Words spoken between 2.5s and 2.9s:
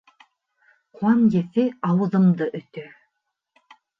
өтә.